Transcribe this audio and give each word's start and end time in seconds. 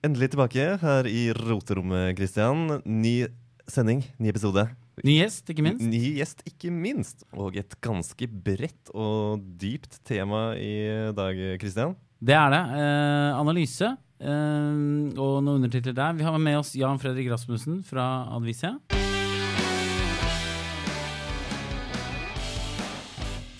Endelig 0.00 0.30
tilbake 0.32 0.62
her 0.80 1.04
i 1.04 1.26
roterommet, 1.36 2.14
Christian. 2.16 2.78
Ny 2.88 3.26
sending, 3.68 4.00
ny 4.16 4.30
episode. 4.32 4.62
Ny 5.04 5.18
gjest, 5.18 5.50
ikke 5.52 5.64
minst. 5.66 5.84
Ny 5.84 6.00
gjest, 6.16 6.40
ikke 6.48 6.70
minst. 6.72 7.26
Og 7.36 7.58
et 7.60 7.76
ganske 7.84 8.28
bredt 8.46 8.92
og 8.96 9.44
dypt 9.60 9.98
tema 10.08 10.54
i 10.56 10.72
dag, 11.12 11.42
Christian. 11.60 11.92
Det 12.16 12.32
er 12.32 12.48
det. 12.56 12.62
Eh, 12.80 13.40
analyse. 13.42 13.92
Eh, 14.20 14.80
og 15.20 15.42
noen 15.44 15.58
undertitler 15.58 15.92
der. 16.00 16.16
Vi 16.16 16.24
har 16.24 16.40
med 16.40 16.62
oss 16.62 16.72
Jan 16.80 17.00
Fredrik 17.00 17.28
Rasmussen 17.34 17.82
fra 17.84 18.08
Advisia. 18.32 18.78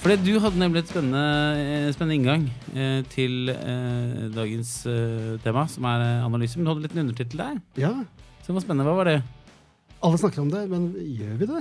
Fordi 0.00 0.16
du 0.24 0.38
hadde 0.40 0.56
nemlig 0.56 0.80
et 0.80 0.88
spennende, 0.88 1.22
eh, 1.60 1.90
spennende 1.92 2.16
inngang 2.16 2.46
eh, 2.72 3.02
til 3.12 3.50
eh, 3.52 4.30
dagens 4.32 4.70
eh, 4.88 5.34
tema, 5.44 5.66
som 5.68 5.84
er 5.90 6.04
eh, 6.06 6.24
analyse. 6.24 6.56
Men 6.56 6.64
du 6.64 6.70
hadde 6.72 6.84
litt 6.86 6.94
en 6.96 7.02
undertittel 7.04 7.42
der. 7.42 7.58
Ja, 7.82 7.92
Som 8.46 8.56
var 8.56 8.64
spennende. 8.64 8.88
Hva 8.88 8.96
var 9.02 9.10
det? 9.12 9.18
alle 10.00 10.16
snakker 10.16 10.40
om 10.40 10.48
det, 10.48 10.62
men 10.70 10.86
gjør 10.96 11.34
vi 11.36 11.46
det? 11.50 11.58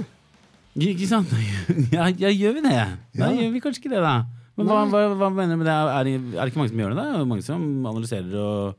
Ikke 0.80 1.08
sant? 1.10 1.32
Ja, 1.96 2.06
ja 2.08 2.30
gjør 2.32 2.54
vi 2.56 2.62
det? 2.64 2.76
Nei, 3.20 3.32
gjør 3.42 3.50
vi 3.52 3.62
kanskje 3.66 3.82
ikke 3.84 3.92
det, 3.92 4.00
da? 4.06 4.14
Men 4.56 4.70
hva, 4.70 4.78
hva, 4.88 5.02
hva 5.20 5.28
mener 5.36 5.58
du 5.58 5.60
med 5.60 5.68
det? 5.68 5.74
Er 5.76 6.08
det, 6.08 6.14
er 6.38 6.40
det 6.40 6.54
ikke 6.54 6.62
mange 6.62 6.72
som 6.72 6.80
gjør 6.80 6.94
det? 6.96 7.04
da? 7.04 7.26
Mange 7.28 7.44
som 7.44 7.66
analyserer 7.92 8.38
og 8.40 8.78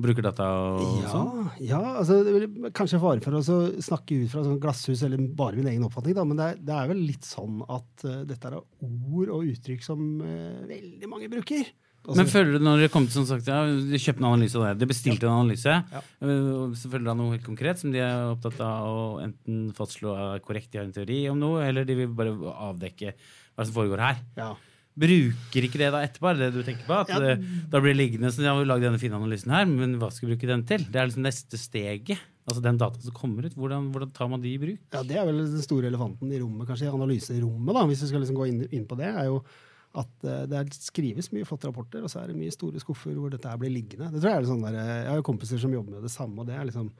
bruker 0.00 0.22
data 0.24 0.46
og 0.46 1.00
Ja, 1.02 1.08
sånn? 1.12 1.50
ja 1.66 1.80
altså, 1.98 2.20
det 2.24 2.34
er 2.46 2.72
kanskje 2.76 3.00
fare 3.02 3.20
for 3.24 3.36
å 3.36 3.42
snakke 3.82 4.22
ut 4.22 4.30
fra 4.32 4.44
sånn 4.46 4.60
glasshus 4.62 5.02
eller 5.04 5.20
bare 5.36 5.56
min 5.58 5.68
egen 5.72 5.84
oppfatning, 5.88 6.14
da, 6.16 6.24
men 6.24 6.38
det 6.38 6.46
er, 6.46 6.56
det 6.70 6.76
er 6.78 6.88
vel 6.92 7.02
litt 7.10 7.26
sånn 7.28 7.60
at 7.68 8.04
uh, 8.06 8.22
dette 8.28 8.48
er 8.48 8.56
ord 8.60 9.28
og 9.34 9.44
uttrykk 9.50 9.82
som 9.84 10.00
uh, 10.22 10.62
veldig 10.70 11.10
mange 11.10 11.28
bruker. 11.32 11.68
Altså, 12.00 12.16
Men 12.16 12.30
føler 12.32 12.54
du 12.56 12.64
når 12.64 12.78
det 12.80 12.90
kom 12.94 13.04
til 13.04 13.12
sånn 13.18 13.26
sagt, 13.28 13.48
ja, 13.50 13.58
De 13.68 13.98
kjøpte 14.00 14.22
en 14.22 14.30
analyse 14.30 14.56
av 14.56 14.62
det, 14.70 14.78
de 14.80 14.86
bestilte 14.88 15.26
en 15.28 15.34
analyse, 15.42 15.68
Ja. 15.92 16.00
Uh, 16.24 16.72
så 16.72 16.88
føler 16.88 17.10
du 17.10 17.12
noe 17.18 17.34
helt 17.34 17.44
konkret 17.44 17.82
som 17.82 17.92
de 17.92 18.00
er 18.00 18.30
opptatt 18.30 18.56
av 18.64 18.88
å 18.88 19.04
enten 19.20 19.68
fastslå 19.76 20.14
er 20.16 20.40
korrekt, 20.46 20.70
de 20.72 20.80
har 20.80 20.88
en 20.88 20.96
teori 20.96 21.20
om 21.28 21.36
noe, 21.42 21.60
eller 21.66 21.84
de 21.84 21.98
vil 22.00 22.08
bare 22.16 22.32
avdekke 22.70 23.12
hva 23.18 23.66
som 23.68 23.76
foregår 23.76 24.00
her. 24.06 24.24
ja. 24.40 24.54
Bruker 24.98 25.66
ikke 25.68 25.78
det 25.80 25.92
da 25.94 26.00
etterpå? 26.04 26.30
Er 26.32 26.34
det 26.40 26.48
det 26.50 26.60
du 26.60 26.66
tenker 26.66 26.86
på? 26.88 26.96
At 27.04 27.08
Ja. 27.12 27.20
det, 27.22 27.36
da 27.70 27.80
blir 27.80 27.94
det 27.94 28.00
liggende 28.00 28.32
sånn, 28.34 28.44
ja, 28.44 28.54
vi 28.58 28.64
har 28.64 28.70
lagd 28.72 28.82
denne 28.82 28.98
fine 29.00 29.14
analysen 29.16 29.50
her, 29.54 29.64
men 29.66 29.98
hva 30.00 30.10
skal 30.12 30.28
vi 30.28 30.34
bruke 30.34 30.48
den 30.50 30.64
til? 30.66 30.84
Det 30.90 30.96
er 31.00 31.06
liksom 31.08 31.22
neste 31.24 31.56
steget. 31.60 32.18
Altså 32.50 32.62
den 32.64 32.76
dataen 32.80 33.02
som 33.04 33.14
kommer 33.14 33.46
ut, 33.46 33.54
hvordan, 33.54 33.92
hvordan 33.94 34.10
tar 34.12 34.28
man 34.28 34.40
de 34.42 34.50
i 34.54 34.58
bruk? 34.58 34.78
ja, 34.92 35.02
det 35.06 35.16
er 35.16 35.24
vel 35.28 35.38
den 35.44 35.62
store 35.62 35.86
elefanten 35.86 36.32
i 36.32 36.40
rommet, 36.40 36.66
kanskje 36.66 36.88
i 36.88 36.90
analyserommet, 36.90 37.74
da, 37.76 37.84
hvis 37.86 38.02
vi 38.02 38.08
skal 38.10 38.20
liksom 38.24 38.36
gå 38.40 38.48
inn, 38.50 38.62
inn 38.72 38.86
på 38.90 38.96
det, 38.98 39.06
er 39.14 39.28
jo 39.30 39.42
at 39.94 40.24
eh, 40.24 40.44
det 40.46 40.56
er, 40.58 40.66
skrives 40.74 41.30
mye 41.34 41.46
flotte 41.46 41.66
rapporter, 41.70 42.02
og 42.02 42.10
så 42.10 42.20
er 42.22 42.28
det 42.30 42.36
mye 42.38 42.50
store 42.54 42.78
skuffer 42.82 43.14
hvor 43.14 43.30
dette 43.30 43.46
her 43.48 43.58
blir 43.58 43.70
liggende. 43.70 44.10
Det 44.10 44.20
tror 44.22 44.30
Jeg 44.34 44.42
er 44.42 44.50
sånn 44.50 44.62
der, 44.66 44.74
eh, 44.78 45.02
jeg 45.04 45.10
har 45.12 45.16
jo 45.22 45.26
kompiser 45.30 45.58
som 45.62 45.72
jobber 45.74 45.96
med 45.98 46.02
det 46.06 46.10
samme, 46.14 46.38
og 46.42 46.46
det 46.46 46.54
er 46.58 46.64
liksom 46.68 46.90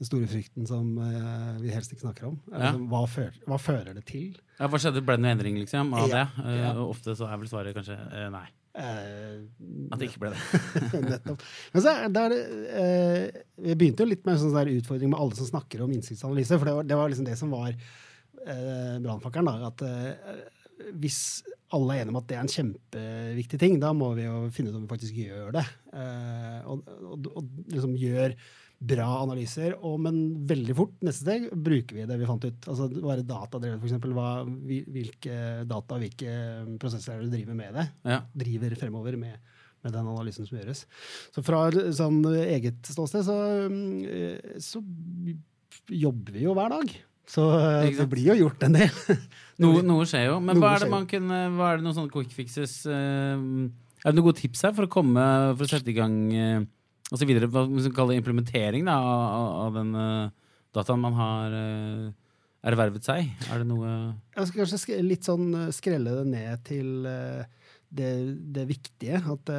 den 0.00 0.08
store 0.08 0.28
frykten 0.30 0.66
som 0.68 0.96
uh, 0.98 1.54
vi 1.62 1.70
helst 1.74 1.94
ikke 1.94 2.06
snakker 2.06 2.28
om. 2.30 2.36
Ja. 2.50 2.66
liksom, 2.66 2.88
hva, 2.90 3.04
fører, 3.10 3.38
hva 3.50 3.58
fører 3.62 3.94
det 3.96 4.04
til? 4.08 4.34
Ja, 4.58 4.68
hva 4.70 4.80
skjedde? 4.82 5.04
Ble 5.04 5.18
det 5.18 5.24
noen 5.24 5.36
endring 5.36 5.58
liksom, 5.60 5.94
av 5.96 6.10
Ja, 6.10 6.26
det? 6.34 6.44
Uh, 6.74 6.84
ofte 6.88 7.16
så 7.18 7.28
er 7.30 7.40
vel 7.40 7.50
svaret 7.50 7.76
kanskje 7.76 7.98
uh, 7.98 8.28
nei. 8.34 8.46
At 8.74 10.00
det 10.00 10.08
ikke 10.08 10.24
ble 10.24 10.32
det. 10.34 10.62
Nettopp. 11.12 11.44
Men 11.70 11.84
så 11.84 11.92
er 11.94 12.16
er 12.24 12.32
eh, 12.34 13.42
vi 13.62 13.76
begynte 13.78 14.02
jo 14.02 14.10
litt 14.10 14.24
med 14.26 14.34
en 14.34 14.40
sånn 14.42 14.56
der 14.56 14.72
utfordring 14.72 15.12
med 15.12 15.20
alle 15.22 15.38
som 15.38 15.46
snakker 15.46 15.84
om 15.84 15.92
innsiktsanalyse, 15.94 16.58
for 16.58 16.66
det 16.66 16.74
var, 16.80 16.88
det 16.90 16.98
var 16.98 17.12
liksom 17.12 17.28
det 17.28 17.36
som 17.38 17.54
var 17.54 17.70
uh, 17.70 18.96
brannfakkelen. 19.04 19.52
At 19.70 19.84
hvis 20.98 21.20
alle 21.74 21.96
er 21.96 22.02
enige 22.02 22.14
om 22.14 22.20
at 22.20 22.26
det 22.28 22.36
er 22.36 22.44
en 22.44 22.52
kjempeviktig 22.52 23.60
ting, 23.60 23.78
da 23.82 23.92
må 23.96 24.10
vi 24.18 24.26
jo 24.26 24.44
finne 24.54 24.70
ut 24.70 24.78
om 24.78 24.84
vi 24.84 24.92
faktisk 24.92 25.18
gjør 25.18 25.54
det. 25.56 25.64
Eh, 25.94 26.60
og, 26.70 26.84
og, 27.02 27.28
og 27.34 27.72
liksom 27.72 27.96
gjør 27.98 28.34
bra 28.84 29.06
analyser, 29.22 29.74
og, 29.80 29.96
men 30.04 30.20
veldig 30.48 30.76
fort, 30.76 30.94
neste 31.04 31.24
steg, 31.24 31.46
bruker 31.52 31.98
vi 31.98 32.06
det 32.08 32.18
vi 32.20 32.28
fant 32.28 32.44
ut. 32.44 32.68
Altså 32.70 32.88
Være 32.92 33.24
datadrevet, 33.26 33.80
f.eks. 33.80 33.96
Hvilke 34.94 35.38
data 35.70 35.96
og 35.96 36.04
hvilke 36.04 36.36
prosesser 36.82 37.14
er 37.14 37.22
det 37.22 37.30
du 37.30 37.36
driver 37.38 37.58
med 37.58 37.78
det? 37.78 37.88
Ja. 38.08 38.20
driver 38.44 38.76
fremover 38.80 39.16
med, 39.20 39.56
med 39.84 39.96
den 39.96 40.12
analysen 40.12 40.48
som 40.48 40.58
gjøres. 40.58 40.84
Så 41.34 41.44
fra 41.46 41.64
sånn 41.96 42.20
eget 42.44 42.92
ståsted 42.92 43.26
så, 43.26 43.38
mm, 43.72 44.60
så 44.62 44.84
jobber 46.04 46.36
vi 46.36 46.46
jo 46.46 46.54
hver 46.56 46.76
dag. 46.76 46.94
Så 47.30 47.46
eh, 47.56 47.88
det 47.96 48.04
blir 48.12 48.34
jo 48.34 48.40
gjort 48.44 48.66
en 48.66 48.76
del. 48.76 49.02
Noe, 49.64 49.80
noe 49.86 50.04
skjer 50.08 50.28
jo. 50.28 50.38
Men 50.44 50.60
hva 50.60 50.74
er 50.74 50.84
det 50.84 50.92
man 50.92 51.08
kunne, 51.08 51.40
hva 51.56 51.72
er 51.72 51.80
det 51.80 51.86
noen 51.86 51.96
sånne 51.96 52.12
quick 52.12 52.32
fixes 52.34 52.80
eh, 52.90 53.36
Er 54.02 54.10
det 54.10 54.16
noen 54.18 54.26
gode 54.26 54.40
tips 54.42 54.64
her 54.66 54.74
for 54.74 54.88
å 54.88 54.90
komme 54.90 55.22
For 55.54 55.62
å 55.62 55.68
sette 55.70 55.92
i 55.92 55.94
gang 55.94 56.16
videre, 57.22 57.46
hva 57.46 57.62
man 57.68 57.78
vi 57.84 57.92
kalle 57.94 58.16
implementering 58.18 58.88
da, 58.88 58.96
av, 58.98 59.48
av- 59.66 59.74
den 59.78 59.92
eh, 59.94 60.32
dataen 60.74 61.02
man 61.02 61.14
har 61.18 61.54
eh, 61.58 62.08
ervervet 62.70 63.06
seg? 63.06 63.28
Er 63.52 63.62
det 63.62 63.68
noe 63.68 63.92
Jeg 64.34 64.48
skal 64.48 64.62
kanskje 64.64 64.80
sk 64.82 64.94
litt 65.04 65.28
sånn 65.28 65.46
eh, 65.60 65.70
skrelle 65.76 66.16
det 66.18 66.24
ned 66.32 66.64
til 66.66 66.90
det, 67.94 68.10
det 68.56 68.66
viktige. 68.66 69.20
At, 69.22 69.54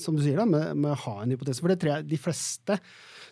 som 0.00 0.16
du 0.16 0.22
sier, 0.24 0.40
da, 0.40 0.46
med, 0.48 0.72
med 0.80 0.94
å 0.94 1.00
ha 1.04 1.18
en 1.20 1.34
hypotese. 1.34 1.60
For 1.60 1.68
det 1.68 1.76
tror 1.82 1.98
jeg 1.98 2.08
de 2.14 2.20
fleste 2.22 2.78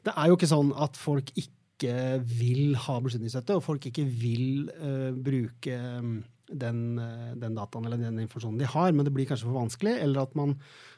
Det 0.05 0.13
er 0.13 0.29
jo 0.29 0.37
ikke 0.37 0.51
sånn 0.51 0.75
at 0.77 0.99
folk 1.01 1.33
ikke 1.41 1.95
vil 2.29 2.77
ha 2.79 2.99
beslutningsstøtte, 3.03 3.57
og 3.57 3.65
folk 3.65 3.89
ikke 3.89 4.05
vil 4.07 4.69
uh, 4.77 5.11
bruke 5.17 5.79
mm, 6.05 6.13
den, 6.59 6.99
eh, 6.99 7.35
den 7.41 7.55
dataen 7.57 7.87
eller 7.89 8.01
den 8.01 8.19
informasjonen 8.25 8.59
de 8.61 8.69
har, 8.69 8.93
men 8.93 9.05
det 9.07 9.13
blir 9.15 9.27
kanskje 9.31 9.49
for 9.49 9.57
vanskelig, 9.61 9.95
eller 10.05 10.23
at 10.27 10.35
man, 10.39 10.57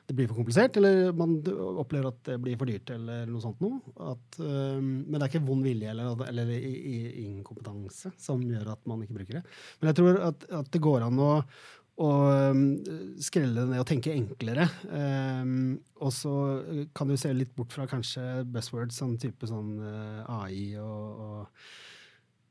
det 0.08 0.16
blir 0.18 0.28
for 0.28 0.36
komplisert, 0.40 0.76
eller 0.80 1.12
man 1.16 1.36
opplever 1.44 2.10
at 2.10 2.18
det 2.28 2.38
blir 2.44 2.58
for 2.60 2.66
dyrt, 2.68 2.90
eller 2.94 3.26
noe 3.30 3.40
sånt 3.44 3.60
noe. 3.64 3.78
At, 4.12 4.40
eh, 4.40 4.80
men 4.82 5.14
det 5.16 5.22
er 5.22 5.30
ikke 5.34 5.46
vond 5.46 5.64
vilje 5.64 5.90
eller, 5.94 6.26
eller 6.28 6.50
i- 6.56 6.74
i- 6.94 7.24
inkompetanse 7.28 8.12
som 8.20 8.42
gjør 8.42 8.72
at 8.74 8.84
man 8.90 9.00
ikke 9.06 9.16
bruker 9.20 9.38
det. 9.40 9.44
Men 9.80 9.92
jeg 9.92 10.00
tror 10.02 10.20
at, 10.32 10.44
at 10.50 10.70
det 10.74 10.82
går 10.84 11.06
an 11.06 11.18
å, 11.22 11.30
å 12.04 12.10
um, 12.50 12.62
skrelle 13.22 13.54
det 13.54 13.68
ned 13.70 13.78
og 13.78 13.86
tenke 13.86 14.10
enklere. 14.10 14.64
Og 16.02 16.10
så 16.12 16.32
kan 16.92 17.06
du 17.06 17.14
se 17.16 17.30
litt 17.32 17.52
bort 17.54 17.70
fra 17.72 17.86
kanskje 17.86 18.42
buzzwords, 18.50 18.98
sånn 18.98 19.14
type 19.22 19.46
sånn 19.46 19.76
AI 20.26 20.74
og, 20.82 21.20
og 21.22 21.46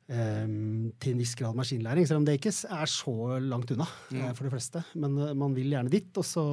til 0.08 1.14
en 1.14 1.22
viss 1.22 1.32
grad 1.40 1.56
maskinlæring, 1.56 2.04
selv 2.06 2.20
om 2.20 2.26
det 2.28 2.36
ikke 2.36 2.52
er 2.52 2.90
så 2.92 3.14
langt 3.40 3.72
unna 3.72 3.88
ja. 4.12 4.34
for 4.36 4.44
de 4.44 4.52
fleste. 4.52 4.82
Men 5.00 5.16
uh, 5.16 5.32
man 5.38 5.56
vil 5.56 5.72
gjerne 5.72 5.94
dit, 5.94 6.10
og 6.20 6.28
så 6.28 6.44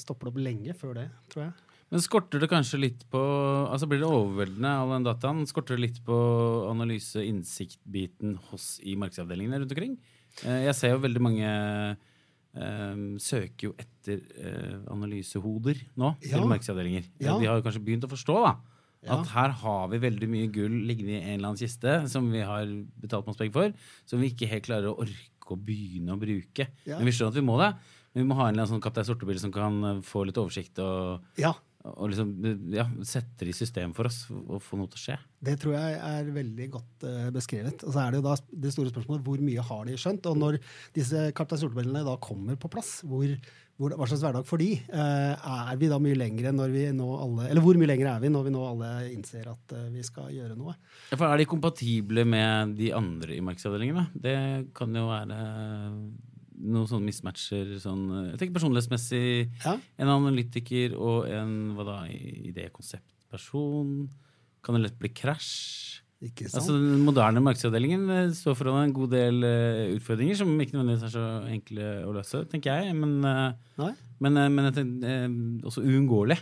stopper 0.00 0.26
det 0.26 0.32
opp 0.32 0.40
lenge 0.40 0.76
før 0.78 0.96
det, 0.96 1.10
tror 1.32 1.44
jeg. 1.44 1.54
Men 1.92 2.02
skorter 2.02 2.42
det 2.42 2.48
kanskje 2.50 2.80
litt 2.82 3.04
på 3.12 3.20
Altså 3.20 3.86
Blir 3.86 4.00
det 4.02 4.08
overveldende, 4.10 4.72
all 4.74 4.94
den 4.96 5.06
dataen? 5.06 5.44
Skorter 5.46 5.76
det 5.76 5.84
litt 5.84 6.00
på 6.06 6.16
analyse, 6.66 7.22
innsiktbiten 7.22 8.34
hos 8.48 8.76
i 8.82 8.96
markedsavdelingene 8.98 9.62
rundt 9.62 9.74
omkring? 9.76 9.96
Eh, 10.42 10.64
Jeg 10.66 10.74
ser 10.80 10.96
jo 10.96 11.02
veldig 11.06 11.24
mange 11.30 11.50
Um, 12.56 13.18
søker 13.20 13.66
jo 13.66 13.72
etter 13.76 14.22
uh, 14.40 14.78
analysehoder 14.94 15.76
nå 16.00 16.14
Ja. 16.24 16.38
til 16.38 16.46
markedsavdelinger. 16.48 17.04
Ja. 17.20 17.34
De 17.36 17.44
har 17.44 17.58
jo 17.58 17.64
kanskje 17.66 17.82
begynt 17.84 18.06
å 18.06 18.08
forstå 18.08 18.36
da 18.46 18.54
Ja. 19.06 19.20
at 19.20 19.32
her 19.32 19.54
har 19.62 19.88
vi 19.92 20.02
veldig 20.02 20.28
mye 20.32 20.50
gull 20.52 20.80
liggende 20.88 21.16
i 21.16 21.20
en 21.22 21.36
eller 21.38 21.52
annen 21.52 21.60
kiste 21.62 21.96
som 22.12 22.28
vi 22.32 22.42
har 22.44 22.66
betalt 23.02 23.28
masse 23.28 23.40
penger 23.40 23.54
for, 23.56 23.90
som 24.10 24.22
vi 24.22 24.32
ikke 24.32 24.50
helt 24.50 24.66
klarer 24.66 24.90
å 24.90 24.98
orke 25.06 25.54
å 25.54 25.58
begynne 25.62 26.16
å 26.16 26.18
bruke. 26.18 26.66
Ja. 26.88 26.98
Men 26.98 27.06
vi 27.06 27.14
skjønner 27.14 27.30
at 27.34 27.38
vi 27.38 27.46
må 27.46 27.56
det. 27.60 27.70
Men 28.12 28.24
vi 28.24 28.28
må 28.30 28.38
ha 28.38 28.48
en 28.48 28.54
eller 28.54 28.64
annen 28.64 28.72
sånn 28.74 28.82
Kaptein 28.82 29.06
Sortebil 29.06 29.38
som 29.38 29.52
kan 29.54 30.00
få 30.06 30.24
litt 30.26 30.38
oversikt 30.40 30.80
og 30.82 31.22
Ja, 31.38 31.52
og 31.94 32.10
liksom 32.10 32.30
ja, 32.74 32.86
setter 33.06 33.50
i 33.50 33.54
system 33.56 33.92
for 33.96 34.08
oss 34.10 34.24
å 34.30 34.58
få 34.62 34.78
noe 34.80 34.90
til 34.92 34.98
å 34.98 35.02
skje. 35.04 35.18
Det 35.46 35.54
tror 35.62 35.76
jeg 35.76 35.98
er 36.08 36.32
veldig 36.34 36.66
godt 36.74 37.06
eh, 37.06 37.28
beskrevet. 37.34 37.84
Og 37.86 37.94
så 37.94 38.02
er 38.02 38.14
det 38.14 38.20
jo 38.20 38.26
da 38.26 38.34
det 38.66 38.72
store 38.74 38.90
spørsmålet 38.92 39.26
hvor 39.26 39.44
mye 39.44 39.66
har 39.68 39.86
de 39.86 39.94
skjønt? 40.00 40.26
Og 40.30 40.40
når 40.40 40.58
disse 40.96 41.28
Kaptein 41.36 41.62
Sortebellene 41.62 42.04
da 42.06 42.16
kommer 42.22 42.58
på 42.60 42.70
plass, 42.72 42.98
hvor, 43.06 43.26
hvor, 43.78 43.94
hva 43.94 44.08
slags 44.10 44.24
hverdag 44.26 44.48
får 44.48 44.62
de? 44.64 44.70
Eh, 44.88 45.48
er 45.70 45.80
vi 45.80 45.90
da 45.92 46.00
mye 46.02 46.18
lengre 46.18 46.54
når 46.56 46.74
vi 46.74 46.86
nå 46.96 47.08
alle 47.22 47.50
Eller 47.50 47.64
hvor 47.64 47.78
mye 47.78 47.90
lengre 47.92 48.14
er 48.16 48.22
vi 48.24 48.32
når 48.32 48.48
vi 48.48 48.54
nå 48.56 48.62
alle 48.66 48.92
innser 49.12 49.50
at 49.52 49.76
eh, 49.76 49.90
vi 49.94 50.04
skal 50.06 50.32
gjøre 50.34 50.56
noe? 50.58 50.76
Ja, 51.10 51.18
for 51.20 51.28
Er 51.28 51.42
de 51.42 51.50
kompatible 51.50 52.26
med 52.28 52.76
de 52.80 52.90
andre 52.96 53.36
i 53.36 53.42
markedsavdelingen? 53.44 54.00
da? 54.00 54.24
Det 54.28 54.38
kan 54.76 54.96
jo 54.96 55.06
være 55.12 55.40
noen 56.56 56.88
sånne 56.88 57.08
mismatcher 57.10 57.74
sånn 57.82 58.06
Jeg 58.32 58.38
tenker 58.40 58.56
personlighetsmessig. 58.56 59.50
Ja. 59.64 59.76
En 60.00 60.12
analytiker 60.14 60.96
og 60.96 61.28
en 61.28 61.74
hva 61.76 61.86
da, 61.88 61.96
idékonseptperson. 62.10 64.08
Kan 64.64 64.78
det 64.78 64.86
lett 64.86 64.98
bli 65.00 65.12
krasj? 65.14 66.02
Ikke 66.24 66.46
sant? 66.48 66.62
Altså, 66.62 66.74
den 66.80 67.04
moderne 67.04 67.42
markedsavdelingen 67.44 68.06
eh, 68.08 68.30
står 68.34 68.56
foran 68.56 68.86
en 68.86 68.94
god 68.96 69.10
del 69.12 69.42
uh, 69.44 69.82
utfordringer 69.98 70.38
som 70.38 70.54
ikke 70.56 70.78
nødvendigvis 70.78 71.04
er 71.10 71.12
så 71.12 71.24
enkle 71.52 71.88
å 72.08 72.14
løse, 72.16 72.40
tenker 72.48 72.72
jeg. 72.72 72.94
Men, 72.96 73.18
uh, 73.20 73.90
men, 74.24 74.38
uh, 74.40 74.46
men 74.48 74.70
tenker, 74.72 75.10
eh, 75.12 75.26
også 75.68 75.84
uunngåelig. 75.84 76.38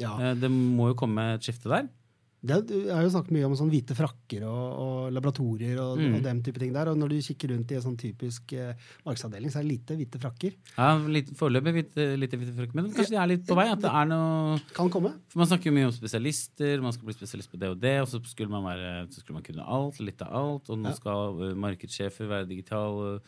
Ja. 0.00 0.14
Eh, 0.22 0.34
Det 0.40 0.50
må 0.50 0.92
jo 0.92 0.98
komme 0.98 1.34
et 1.34 1.44
skifte 1.44 1.68
der. 1.70 1.88
Det 2.40 2.54
er- 2.54 2.84
Jeg 2.86 2.94
har 2.94 3.02
jo 3.02 3.10
snakket 3.10 3.32
mye 3.34 3.46
om 3.46 3.54
sånn 3.58 3.68
hvite 3.70 3.94
frakker 3.98 4.44
og, 4.46 4.66
og 4.78 5.12
laboratorier 5.12 5.76
og, 5.82 5.98
Mm. 5.98 6.14
og 6.14 6.22
den 6.22 6.42
type 6.46 6.58
ting 6.60 6.72
der. 6.72 6.86
Og 6.88 6.96
når 6.96 7.08
du 7.08 7.16
kikker 7.18 7.50
rundt 7.50 7.72
i 7.72 7.74
en 7.74 7.82
sånn 7.82 7.96
typisk 7.98 8.52
eh, 8.52 8.74
markedsavdeling, 9.04 9.50
så 9.50 9.58
er 9.58 9.62
det 9.66 9.72
lite 9.72 9.96
hvite 9.98 10.20
frakker. 10.22 10.54
Ja, 10.76 10.96
litt, 10.98 11.32
Foreløpig 11.34 11.74
lite, 11.74 12.06
lite 12.16 12.38
hvite 12.38 12.54
frakker, 12.54 12.74
men 12.78 12.92
kanskje 12.92 13.10
de 13.10 13.16
er 13.18 13.26
litt 13.26 13.44
på 13.44 13.56
vei? 13.58 13.66
At 13.72 13.80
det 13.82 13.90
er 13.90 14.06
noe 14.06 14.60
Kan 14.72 14.88
komme. 14.88 15.14
For 15.28 15.38
Man 15.40 15.48
snakker 15.48 15.64
jo 15.66 15.72
mye 15.72 15.86
om 15.90 15.92
spesialister, 15.92 16.80
man 16.80 16.92
skal 16.92 17.06
bli 17.10 17.14
spesialist 17.18 17.50
på 17.50 17.58
det 17.58 17.68
og 17.70 17.80
det, 17.80 18.00
og 18.02 18.06
så 18.06 18.22
skulle 18.24 18.48
man, 18.50 18.62
være, 18.62 19.08
så 19.10 19.18
skulle 19.20 19.34
man 19.34 19.42
kunne 19.42 19.66
alt, 19.66 19.98
litt 19.98 20.22
av 20.22 20.30
alt, 20.32 20.70
og 20.70 20.78
nå 20.78 20.88
Ja. 20.90 20.94
skal 20.94 21.42
uh, 21.42 21.54
markedssjefer 21.58 22.28
være 22.28 22.46
digital, 22.48 23.16
uh, 23.16 23.18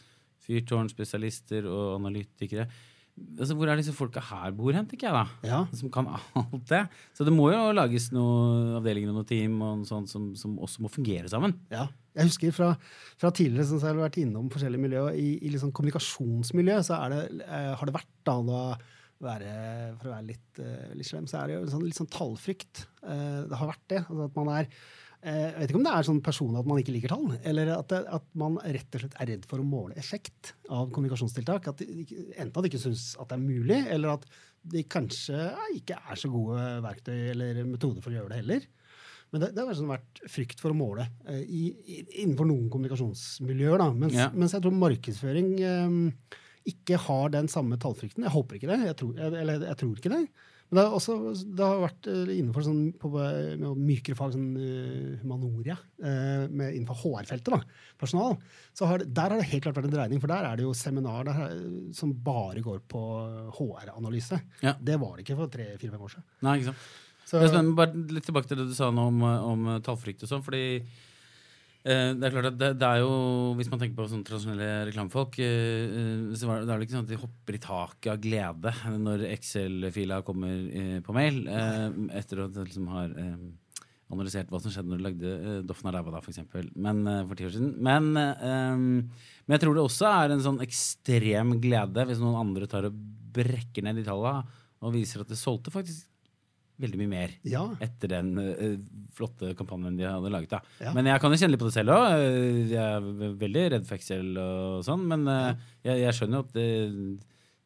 fyrtårnspesialister 0.46 1.66
og 1.66 1.98
analytikere. 2.00 2.68
Altså, 3.40 3.54
hvor 3.56 3.68
er 3.68 3.80
disse 3.80 3.92
folka 3.96 4.22
her 4.30 4.52
bor 4.56 4.72
hen, 4.72 4.86
tenker 4.88 5.08
jeg 5.10 5.16
da? 5.16 5.48
Ja. 5.48 5.58
Som 5.76 5.90
kan 5.92 6.08
alt 6.08 6.68
det. 6.70 6.82
Så 7.16 7.26
det 7.26 7.34
må 7.34 7.50
jo 7.52 7.58
lages 7.76 8.08
noen 8.14 8.76
avdelinger 8.78 9.12
og 9.12 9.18
noen 9.20 9.28
team 9.28 9.58
og 9.58 9.80
noe 9.80 9.88
sånt 9.88 10.12
som, 10.12 10.30
som 10.38 10.54
også 10.62 10.84
må 10.84 10.92
fungere 10.92 11.28
sammen. 11.32 11.56
Ja. 11.72 11.88
Jeg 12.16 12.30
husker 12.30 12.54
fra, 12.54 12.70
fra 13.20 13.30
tidligere 13.34 13.68
som 13.68 13.78
jeg 13.78 13.92
har 13.92 14.00
vært 14.00 14.18
innom 14.22 14.48
forskjellige 14.52 14.82
miljøer, 14.82 15.18
i, 15.18 15.36
i 15.38 15.52
liksom 15.52 15.74
kommunikasjonsmiljø 15.76 16.80
så 16.86 16.96
er 17.04 17.12
det, 17.14 17.20
eh, 17.44 17.68
har 17.78 17.90
det 17.90 17.94
vært 17.94 18.10
da, 18.26 18.38
da 18.48 18.62
være, 19.20 19.52
For 20.00 20.08
å 20.08 20.14
være 20.14 20.28
litt, 20.30 20.62
eh, 20.64 20.94
litt 20.96 21.08
slem, 21.08 21.28
så 21.30 21.42
er 21.42 21.50
det 21.50 21.58
jo 21.58 21.68
sånn, 21.74 21.84
litt 21.86 21.98
sånn 21.98 22.10
tallfrykt. 22.10 22.86
Eh, 23.04 23.38
det 23.50 23.60
har 23.60 23.70
vært 23.70 23.86
det. 23.92 24.02
Altså 24.06 24.26
at 24.30 24.38
man 24.40 24.52
er 24.56 24.70
Jeg 25.20 25.52
vet 25.58 25.68
ikke 25.68 25.78
om 25.80 25.84
det 25.84 25.92
er 25.92 26.06
sånn 26.06 26.20
person 26.24 26.54
at 26.56 26.68
man 26.68 26.78
ikke 26.80 26.94
liker 26.94 27.12
tall, 27.12 27.26
eller 27.44 27.68
at, 27.74 27.90
det, 27.92 27.98
at 28.08 28.24
man 28.40 28.54
rett 28.64 28.96
og 28.96 29.02
slett 29.02 29.16
er 29.20 29.28
redd 29.34 29.42
for 29.50 29.60
å 29.60 29.66
måle 29.68 29.96
effekt 30.00 30.54
av 30.72 30.86
kommunikasjonstiltak. 30.94 31.68
At 31.68 31.82
de, 31.82 32.06
enten 32.38 32.54
at 32.54 32.64
de 32.64 32.70
ikke 32.70 32.80
syns 32.80 33.10
at 33.20 33.28
det 33.28 33.36
er 33.36 33.42
mulig, 33.44 33.80
eller 33.92 34.14
at 34.14 34.24
de 34.72 34.82
kanskje 34.88 35.42
ikke 35.76 35.98
er 36.00 36.20
så 36.20 36.30
gode 36.32 36.64
verktøy 36.84 37.18
eller 37.34 37.60
metoder 37.68 38.00
for 38.04 38.12
å 38.12 38.16
gjøre 38.16 38.32
det 38.32 38.40
heller. 38.42 38.64
Men 39.30 39.44
det, 39.44 39.52
det 39.54 39.62
har 39.68 39.76
sånn 39.78 39.92
vært 39.92 40.20
frykt 40.32 40.58
for 40.64 40.72
å 40.72 40.78
måle 40.80 41.04
eh, 41.28 41.44
i, 41.44 41.62
i, 41.84 41.98
innenfor 42.24 42.48
noen 42.48 42.66
kommunikasjonsmiljøer. 42.72 43.76
Da. 43.78 43.90
Mens, 43.94 44.16
Ja. 44.16 44.30
mens 44.34 44.56
jeg 44.56 44.64
tror 44.64 44.74
markedsføring 44.74 45.52
eh, 45.60 46.40
ikke 46.68 46.98
har 47.06 47.32
den 47.32 47.48
samme 47.48 47.78
tallfrykten. 47.80 48.24
Jeg 48.26 48.34
håper 48.34 48.58
ikke 48.58 48.70
det, 48.70 48.80
jeg 48.90 48.96
tror, 49.00 49.20
eller 49.30 49.68
jeg 49.70 49.78
tror 49.80 49.96
ikke 49.96 50.12
det. 50.12 50.24
Men 50.70 50.78
det 50.78 50.82
har, 50.86 50.92
også, 50.94 51.14
det 51.58 51.66
har 51.66 51.80
vært 51.82 52.08
eh, 52.12 52.28
innenfor 52.36 52.62
sånn, 52.62 52.82
på, 53.00 53.08
med 53.10 53.80
mykere 53.88 54.14
fag, 54.14 54.36
sånn 54.36 54.52
uh, 54.54 55.16
humanoria, 55.18 55.74
eh, 55.98 56.44
med, 56.46 56.76
innenfor 56.76 57.00
HR-feltet, 57.00 57.50
da, 57.50 57.58
personal, 57.98 58.36
så 58.78 58.86
har 58.86 59.02
det, 59.02 59.08
der 59.16 59.34
har 59.34 59.42
det 59.42 59.48
helt 59.50 59.64
klart 59.64 59.80
vært 59.80 59.88
en 59.88 59.96
dreining. 59.96 60.22
For 60.22 60.30
der 60.30 60.46
er 60.46 60.60
det 60.60 60.68
jo 60.68 60.76
seminar 60.78 61.26
der, 61.26 61.42
er- 61.48 61.90
som 61.98 62.14
bare 62.14 62.62
går 62.62 62.84
på 62.86 63.02
HR-analyse. 63.58 64.38
Ja. 64.62 64.76
Det 64.78 65.00
var 65.02 65.16
det 65.18 65.26
ikke 65.26 65.40
for 65.42 65.50
tre-fire-fem 65.50 66.06
år 66.06 66.14
siden. 66.14 66.28
Nei, 66.46 66.56
ikke 66.60 66.70
sant? 66.70 66.88
Så, 67.24 67.38
Det 67.38 67.48
er 67.48 67.52
spennende, 67.52 67.78
bare 67.78 68.06
litt 68.14 68.30
tilbake 68.30 68.50
til 68.50 68.62
det 68.62 68.70
du 68.70 68.76
sa 68.78 68.92
nå 68.94 69.08
om, 69.10 69.26
om 69.26 69.68
tallfrykt 69.86 70.22
og 70.22 70.30
sånn, 70.30 70.46
fordi 70.46 70.64
eh, 70.78 71.00
det 71.80 72.26
er 72.26 72.34
klart 72.34 72.50
at 72.50 72.58
det, 72.60 72.68
det 72.76 72.88
er 72.88 72.98
jo, 73.00 73.12
Hvis 73.56 73.70
man 73.72 73.80
tenker 73.80 73.96
på 73.96 74.04
sånne 74.10 74.26
tradisjonelle 74.28 74.68
reklamefolk, 74.90 75.38
eh, 75.40 75.86
eh, 75.88 76.34
så 76.36 76.50
det, 76.50 76.58
det 76.66 76.74
er 76.74 76.74
vel 76.74 76.84
ikke 76.84 76.96
sånn 76.98 77.06
at 77.06 77.12
de 77.14 77.20
hopper 77.22 77.56
i 77.56 77.62
taket 77.64 78.10
av 78.12 78.20
glede 78.20 78.74
når 79.00 79.24
Excel-fila 79.30 80.20
kommer 80.26 80.52
eh, 80.52 80.98
på 81.06 81.16
mail, 81.16 81.40
eh, 81.48 81.86
etter 82.20 82.44
at 82.44 82.52
de 82.58 82.66
liksom 82.66 82.90
har 82.92 83.16
eh, 83.16 83.48
analysert 84.10 84.50
hva 84.52 84.60
som 84.60 84.74
skjedde 84.74 84.92
når 84.92 85.00
du 85.00 85.06
lagde 85.06 85.32
eh, 85.38 85.56
Doffen 85.70 85.88
er 85.88 85.96
ræva 85.96 86.20
for 86.20 86.32
eksempel, 86.34 86.68
eh, 86.68 87.10
for 87.30 87.38
ti 87.38 87.48
år 87.48 87.56
siden. 87.56 87.72
Men, 87.88 88.12
eh, 88.18 88.76
men 88.76 89.56
jeg 89.56 89.64
tror 89.64 89.78
det 89.78 89.86
også 89.86 90.10
er 90.10 90.34
en 90.34 90.44
sånn 90.44 90.60
ekstrem 90.66 91.56
glede 91.62 92.06
hvis 92.10 92.20
noen 92.20 92.42
andre 92.42 92.68
tar 92.70 92.90
og 92.90 93.02
brekker 93.30 93.86
ned 93.86 94.02
de 94.02 94.06
tallene 94.08 94.44
og 94.80 94.94
viser 94.96 95.24
at 95.24 95.32
det 95.32 95.38
solgte 95.38 95.72
faktisk 95.72 96.08
veldig 96.80 96.98
mye 97.02 97.10
mer 97.12 97.32
ja. 97.48 97.62
etter 97.84 98.12
den 98.14 98.30
uh, 98.38 98.76
flotte 99.16 99.52
kampanjen 99.58 99.98
de 99.98 100.06
hadde 100.08 100.30
laget. 100.32 100.50
da. 100.54 100.60
Ja. 100.80 100.92
Men 100.96 101.06
jeg 101.10 101.20
kan 101.22 101.32
jo 101.34 101.40
kjenne 101.40 101.54
litt 101.54 101.62
på 101.62 101.68
det 101.70 101.76
selv 101.76 101.94
òg. 101.96 102.14
Jeg 102.70 102.80
er 102.84 103.34
veldig 103.44 103.64
redd 103.76 103.88
for 103.88 103.98
Excel 103.98 104.30
og 104.40 104.80
sånn. 104.86 105.04
Men 105.10 105.26
uh, 105.28 105.50
jeg, 105.86 106.00
jeg 106.06 106.16
skjønner 106.18 106.40
jo 106.40 106.46
at 106.46 106.54
det, 106.56 106.68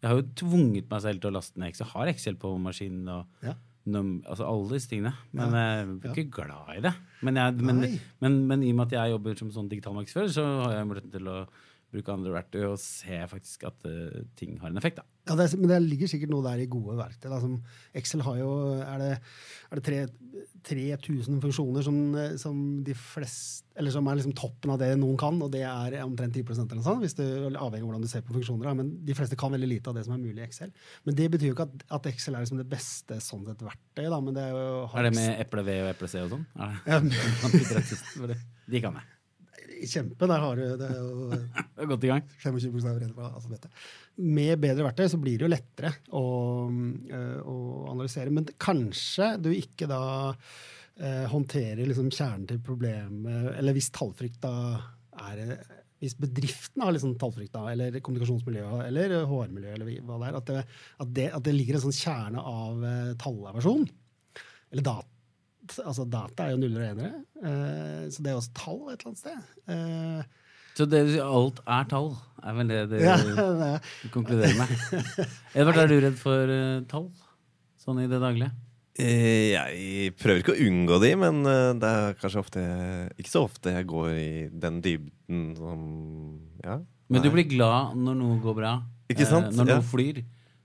Jeg 0.04 0.10
har 0.10 0.18
jo 0.20 0.26
tvunget 0.42 0.90
meg 0.90 1.00
selv 1.06 1.22
til 1.22 1.30
å 1.30 1.36
laste 1.38 1.60
ned 1.60 1.70
Excel. 1.72 1.86
Jeg 1.88 1.94
har 1.96 2.12
Excel 2.12 2.36
på 2.40 2.50
maskinen 2.60 3.08
og 3.14 3.46
Ja. 3.46 3.54
num, 3.86 4.10
altså 4.28 4.46
alle 4.48 4.74
disse 4.76 4.88
tingene. 4.90 5.14
Men 5.32 5.54
jeg 5.56 5.78
er 5.78 5.94
Ja. 6.08 6.12
ikke 6.12 6.30
glad 6.40 6.74
i 6.76 6.80
det. 6.84 6.94
Men, 7.24 7.36
jeg, 7.40 7.54
men, 7.60 7.80
men, 8.20 8.38
men 8.50 8.62
i 8.64 8.70
og 8.72 8.76
med 8.80 8.86
at 8.90 8.98
jeg 8.98 9.14
jobber 9.14 9.38
som 9.40 9.50
sånn 9.52 9.68
digital 9.72 9.96
markedsfører, 9.96 10.32
så 10.32 10.44
har 10.66 10.76
jeg 10.78 10.88
muligheten 10.90 11.12
til 11.16 11.28
å 11.32 11.38
bruke 11.94 12.12
andre 12.12 12.32
verktøy 12.34 12.62
og 12.72 12.78
se 12.82 13.20
faktisk 13.30 13.68
at 13.68 13.84
uh, 13.86 14.22
ting 14.36 14.56
har 14.60 14.72
en 14.72 14.80
effekt. 14.80 14.98
da. 14.98 15.04
Ja, 15.24 15.34
det, 15.40 15.46
er- 15.48 15.56
men 15.60 15.70
det 15.70 15.78
ligger 15.86 16.10
sikkert 16.12 16.28
noe 16.34 16.44
der 16.44 16.60
i 16.60 16.66
gode 16.68 16.98
verktøy. 16.98 17.30
Da, 17.32 17.38
som 17.40 17.54
Excel 17.96 18.20
har 18.26 18.36
jo 18.42 18.50
Er 18.84 18.98
det, 19.00 19.12
er 19.72 19.80
det 19.80 20.02
3000 20.64 21.40
funksjoner 21.40 21.82
som, 21.84 21.96
eh, 22.16 22.34
som 22.40 22.58
de 22.84 22.94
fleste 22.96 23.64
Eller 23.76 23.90
som 23.90 24.06
er 24.08 24.16
liksom 24.20 24.34
toppen 24.38 24.70
av 24.70 24.78
det 24.78 24.90
noen 25.00 25.16
kan, 25.18 25.40
og 25.42 25.50
det 25.50 25.62
er 25.66 25.96
omtrent 26.04 26.32
10% 26.36 26.70
eller 26.70 26.78
noe 26.78 26.84
sånt, 26.86 27.00
hvis 27.02 27.16
det 27.18 27.26
avhenger 27.56 27.82
av 27.82 27.88
hvordan 27.88 28.04
du 28.04 28.08
ser 28.12 28.22
på 28.22 28.36
funksjoner. 28.36 28.68
Da. 28.68 28.74
Men 28.78 28.92
de 29.04 29.16
fleste 29.18 29.34
kan 29.40 29.50
veldig 29.50 29.66
lite 29.68 29.90
av 29.90 29.96
det 29.98 30.04
som 30.06 30.14
er 30.14 30.20
mulig 30.22 30.38
i 30.38 30.46
Excel. 30.46 30.70
Men 31.04 31.16
det 31.18 31.26
betyr 31.32 31.50
jo 31.50 31.56
ikke 31.56 31.66
at, 31.66 31.82
at 31.98 32.06
Excel 32.12 32.36
er 32.38 32.44
liksom 32.44 32.60
det 32.62 32.68
beste 32.70 33.18
sånn 33.24 33.42
sett 33.48 33.64
verktøyet, 33.66 34.12
da. 34.14 34.20
Men 34.22 34.36
det 34.38 34.44
er 34.44 34.54
jo 34.54 34.68
Er 34.94 35.08
det 35.08 35.14
med 35.18 35.40
eple 35.42 35.64
V 35.66 35.74
og 35.82 35.90
eple 35.90 36.08
C 36.12 36.22
og 36.22 36.30
sånn? 36.36 36.46
Ja. 36.54 37.00
De 38.70 38.80
kan 38.84 39.00
jeg. 39.00 39.10
Kjempe. 39.90 40.28
Der 40.30 40.42
har 40.42 40.58
du 40.58 40.64
det. 40.80 40.88
er 40.88 40.98
jo 40.98 41.38
er 41.82 41.90
godt 41.90 42.06
i 42.06 42.10
gang. 42.12 42.24
25 42.42 42.72
bokstaver 42.74 43.02
igjen 43.02 43.14
fra 43.16 43.30
alfabetet. 43.30 43.84
Med 44.24 44.58
bedre 44.62 44.86
verktøy 44.88 45.08
så 45.10 45.20
blir 45.22 45.38
det 45.38 45.46
jo 45.46 45.52
lettere 45.52 45.92
å, 46.14 46.24
øh, 46.70 47.38
å 47.50 47.56
analysere. 47.92 48.34
Men 48.34 48.48
kanskje 48.60 49.30
du 49.42 49.50
ikke 49.54 49.88
da 49.90 50.02
eh, 50.32 51.24
håndterer 51.30 51.84
liksom 51.88 52.12
kjernen 52.14 52.46
til 52.50 52.60
problemet 52.64 53.54
Eller 53.58 53.76
hvis 53.76 53.90
tallfrykt 53.94 54.42
da 54.44 54.54
er 55.30 55.56
Hvis 56.02 56.16
bedriften 56.20 56.84
har 56.84 56.94
liksom 56.94 57.16
tallfrykt, 57.20 57.54
da, 57.54 57.68
eller 57.72 58.00
kommunikasjonsmiljøet 58.04 58.86
eller 58.90 59.18
HR-miljøet, 59.30 59.78
eller 59.78 60.04
hva 60.04 60.20
det 60.20 60.28
er, 60.28 60.38
at 60.38 60.50
det, 60.50 60.62
at 61.04 61.16
det, 61.16 61.28
at 61.38 61.46
det 61.46 61.54
ligger 61.56 61.78
en 61.78 61.86
sånn 61.86 61.96
kjerne 61.96 62.42
av 62.44 62.86
eh, 62.90 63.12
tallaversjon, 63.22 63.86
eller 64.74 64.84
data 64.84 65.13
Altså, 65.84 66.04
data 66.10 66.44
er 66.46 66.50
jo 66.54 66.58
nuller 66.60 66.82
og 66.84 66.90
enere, 66.98 67.20
eh, 67.42 68.08
så 68.12 68.22
det 68.24 68.32
er 68.32 68.36
også 68.40 68.52
tall 68.58 68.80
et 68.92 69.00
eller 69.00 69.12
annet 69.12 69.22
sted. 69.22 69.38
Eh, 69.68 70.22
Så 70.74 70.86
det, 70.90 71.00
alt 71.22 71.60
er 71.70 71.84
tall, 71.88 72.10
er 72.42 72.52
vel 72.58 72.68
det 72.72 72.80
du, 72.90 72.96
ja, 73.04 73.14
er- 73.16 73.80
du 74.02 74.08
konkluderer 74.12 74.56
med? 74.58 74.68
Edvard, 75.54 75.78
er 75.84 75.88
du 75.92 75.96
redd 76.02 76.18
for 76.20 76.50
eh, 76.50 76.80
tall? 76.90 77.08
Sånn 77.84 78.00
i 78.02 78.08
det 78.10 78.20
daglige? 78.20 78.50
Eh, 78.98 79.54
Jeg 79.54 80.12
prøver 80.20 80.42
ikke 80.42 80.54
å 80.54 80.66
unngå 80.68 81.00
de, 81.02 81.12
men 81.18 81.40
det 81.80 81.88
er 81.90 82.14
kanskje 82.20 82.42
ofte 82.44 82.62
ikke 83.18 83.30
så 83.32 83.44
ofte 83.48 83.72
jeg 83.74 83.86
går 83.90 84.10
i 84.18 84.28
den 84.52 84.80
dybden 84.84 85.46
som 85.58 85.80
Ja. 86.64 86.78
Men 87.10 87.22
du 87.22 87.30
blir 87.30 87.44
glad 87.48 87.96
når 88.00 88.14
noe 88.16 88.38
går 88.42 88.54
bra. 88.56 88.74
Ikke 89.12 89.26
sant? 89.28 89.50
Når 89.52 89.58
når 89.64 89.68
Ja. 89.68 89.74
noe 89.80 89.88
flyr. 89.90 90.22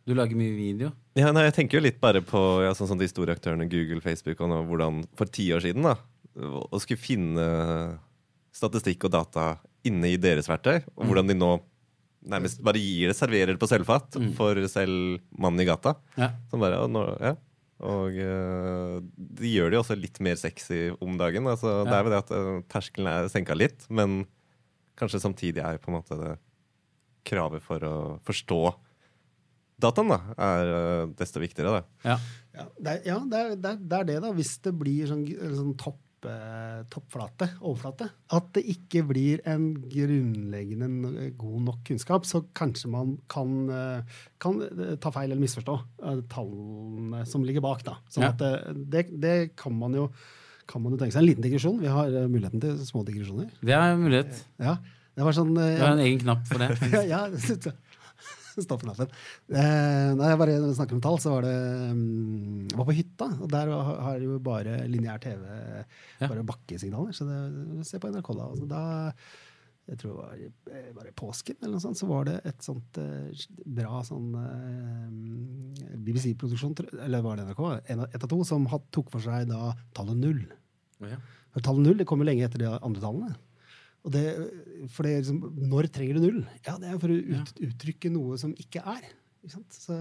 Du 0.07 0.15
lager 0.17 0.37
mye 0.39 0.53
video. 0.55 0.91
Ja, 1.19 1.31
nei, 1.35 1.43
jeg 1.49 1.55
tenker 1.57 1.77
jo 1.79 1.83
litt 1.85 1.99
bare 2.01 2.21
på 2.25 2.39
ja, 2.63 2.71
sånn 2.77 2.87
som 2.93 2.99
de 3.01 3.07
store 3.09 3.35
aktørene 3.35 3.67
Google, 3.69 4.01
Facebook 4.01 4.39
og 4.41 4.49
nå, 4.49 4.61
hvordan 4.69 5.03
for 5.19 5.29
ti 5.29 5.49
år 5.53 5.61
siden 5.65 5.85
da, 5.85 5.97
å 6.39 6.79
skulle 6.81 7.01
finne 7.01 7.45
statistikk 8.55 9.05
og 9.05 9.13
data 9.13 9.49
inne 9.87 10.09
i 10.15 10.17
deres 10.19 10.49
verktøy, 10.49 10.79
og 10.95 11.05
hvordan 11.07 11.29
de 11.29 11.35
nå 11.37 11.51
nærmest 12.29 12.59
bare 12.65 12.81
gir 12.81 13.11
det, 13.11 13.15
serverer 13.15 13.53
det 13.55 13.61
på 13.61 13.69
sølvfat 13.69 14.17
Mm. 14.19 14.33
for 14.35 14.57
selv 14.67 15.21
mannen 15.31 15.61
i 15.63 15.67
gata. 15.69 15.93
Ja. 16.19 16.31
Som 16.51 16.59
bare, 16.59 16.81
og, 16.83 16.89
nå, 16.91 17.03
ja. 17.23 17.35
og 17.87 18.17
eh, 18.19 18.97
de 19.39 19.53
gjør 19.53 19.69
det 19.71 19.77
jo 19.77 19.83
også 19.85 19.95
litt 19.99 20.19
mer 20.25 20.35
sexy 20.41 20.89
om 20.99 21.15
dagen. 21.21 21.47
Altså, 21.47 21.83
Det 21.87 21.95
er 21.95 22.03
vel 22.03 22.11
det 22.15 22.23
at 22.25 22.33
eh, 22.35 22.51
terskelen 22.67 23.07
er 23.07 23.29
senka 23.31 23.55
litt, 23.55 23.85
men 23.89 24.25
kanskje 24.99 25.21
samtidig 25.23 25.63
er 25.63 25.77
på 25.79 25.91
en 25.93 25.99
måte 26.01 26.17
det 26.19 26.33
kravet 27.29 27.63
for 27.63 27.79
å 27.87 27.95
forstå 28.27 28.61
dataen 29.81 30.11
da, 30.11 30.19
er 30.37 30.73
eh, 30.75 31.07
desto 31.19 31.41
viktigere. 31.43 31.79
Da. 31.79 32.11
Ja. 32.11 32.19
Ja, 32.59 32.65
det 32.79 32.91
er, 32.91 33.01
ja 33.07 33.17
det, 33.31 33.39
er, 33.39 33.55
det, 33.55 33.71
er, 33.71 33.81
det 33.89 33.97
er 34.01 34.07
det, 34.09 34.19
da. 34.25 34.31
Hvis 34.35 34.55
det 34.65 34.73
blir 34.75 35.07
sånn, 35.07 35.21
sånn 35.55 35.75
topp, 35.79 35.99
eh, 36.27 36.79
toppflate, 36.91 37.47
overflate, 37.61 38.09
at 38.35 38.49
det 38.57 38.63
ikke 38.73 39.05
blir 39.07 39.39
en 39.47 39.69
grunnleggende 39.91 41.29
god 41.39 41.61
nok 41.69 41.79
kunnskap, 41.87 42.25
så 42.27 42.41
kanskje 42.57 42.91
man 42.91 43.13
kan, 43.31 43.53
eh, 43.71 44.17
kan 44.43 44.59
eh, 44.65 44.95
ta 44.99 45.13
feil 45.15 45.29
eller 45.31 45.39
misforstå 45.45 45.77
eh, 46.03 46.19
tallene 46.33 47.23
som 47.29 47.45
ligger 47.47 47.63
bak. 47.63 47.85
Da. 47.87 47.95
Sånn 48.11 48.27
Ja. 48.27 48.33
at 48.33 48.43
det, 48.43 48.53
det, 48.91 49.05
det 49.23 49.37
kan 49.59 49.75
man 49.79 49.95
jo 49.95 50.09
kan 50.69 50.83
man 50.83 50.93
jo 50.93 50.99
tenke 51.01 51.15
seg. 51.15 51.23
En 51.23 51.29
liten 51.31 51.41
digresjon. 51.41 51.79
Vi 51.81 51.89
har 51.89 52.11
eh, 52.13 52.27
muligheten 52.29 52.61
til 52.61 52.75
små 52.85 53.01
digresjoner. 53.07 53.47
Det 53.65 53.73
er 53.73 53.93
en 53.95 54.03
mulighet. 54.03 54.43
Ja, 54.61 54.75
det 55.17 55.25
var 55.25 55.33
sånn 55.33 55.55
eh, 55.57 55.71
det 55.79 55.81
har 55.81 55.95
en 55.95 56.03
egen 56.03 56.19
knapp 56.21 56.43
for 56.45 56.61
det. 56.61 56.75
ja, 57.13 57.23
Stopp-knappen. 58.65 59.11
Eh, 59.49 60.11
når 60.19 60.31
jeg 60.33 60.39
bare 60.43 60.57
snakker 60.77 60.97
om 60.97 61.03
tall, 61.03 61.19
så 61.21 61.33
var 61.35 61.47
det 61.47 61.57
um, 61.91 62.65
Jeg 62.69 62.79
var 62.79 62.89
på 62.89 62.97
hytta, 62.97 63.29
og 63.39 63.51
der 63.53 63.73
har 63.75 64.23
jo 64.23 64.39
bare 64.43 64.79
lineær 64.91 65.21
TV 65.23 65.43
bare 66.23 66.47
bakkesignaler. 66.47 67.15
Så 67.15 67.27
det, 67.29 67.39
se 67.87 68.01
på 68.01 68.11
NRK 68.11 68.33
da. 68.35 68.49
Altså, 68.49 68.69
da 68.69 68.83
jeg 69.89 69.97
tror 70.03 70.11
det 70.37 70.49
var 70.69 70.83
var 70.93 71.07
det 71.07 71.15
påsken 71.17 71.57
eller 71.63 71.77
noe 71.77 71.81
sånt, 71.81 71.97
så 71.97 72.05
var 72.09 72.27
det 72.27 72.35
et 72.45 72.61
sånt 72.65 72.99
eh, 73.01 73.45
bra 73.79 74.03
sånn 74.05 74.27
eh, 74.37 75.97
BBC-produksjon, 75.97 76.75
tror- 76.77 77.01
eller 77.05 77.23
var 77.25 77.39
det 77.39 77.47
NRK, 77.49 77.63
ett 77.89 78.23
av 78.23 78.29
to, 78.29 78.41
som 78.45 78.67
had, 78.69 78.85
tok 78.93 79.09
for 79.13 79.23
seg 79.23 79.49
da 79.49 79.73
tallet 79.97 80.19
null. 80.19 80.43
Ja. 81.01 81.17
For 81.55 81.65
tallet 81.65 81.87
null 81.87 81.97
det 82.01 82.05
kom 82.09 82.21
jo 82.21 82.27
lenge 82.29 82.45
etter 82.45 82.61
de 82.61 82.69
andre 82.75 83.01
tallene. 83.01 83.33
Og 84.07 84.13
det, 84.13 84.23
for 84.95 85.03
det 85.03 85.17
liksom, 85.19 85.39
Når 85.69 85.89
trenger 85.91 86.15
du 86.19 86.23
null? 86.23 86.43
Ja, 86.65 86.77
Det 86.79 86.87
er 86.87 86.99
for 87.01 87.11
å 87.11 87.17
ut, 87.19 87.49
uttrykke 87.67 88.11
noe 88.13 88.37
som 88.39 88.53
ikke 88.55 88.79
er. 88.87 89.09
Ikke 89.43 89.57
sant? 89.57 89.75
Så, 89.75 89.97